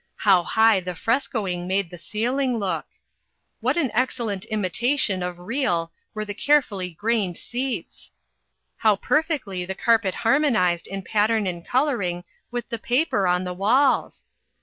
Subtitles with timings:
[0.15, 2.87] How high the frescoing made the ceiling look!
[3.59, 8.11] What an excellent imitation of" real" were the carefully grained seats!
[8.77, 14.25] How perfectly the carpet harmonized in pattern and coloring with the paper on the walls